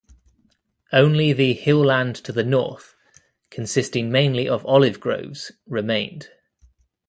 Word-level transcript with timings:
Only 0.91 1.31
the 1.31 1.53
hill 1.53 1.85
land 1.85 2.15
to 2.25 2.31
the 2.31 2.43
north, 2.43 2.95
consisting 3.51 4.09
mainly 4.11 4.49
of 4.49 4.65
olive 4.65 4.99
groves, 4.99 5.51
remained. 5.67 6.27